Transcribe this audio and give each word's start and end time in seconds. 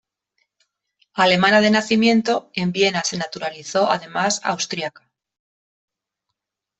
Alemana 1.13 1.61
de 1.61 1.69
nacimiento, 1.69 2.49
en 2.55 2.71
Viena 2.71 3.03
se 3.03 3.17
naturalizó 3.17 3.91
además 3.91 4.41
austriaca. 4.43 5.07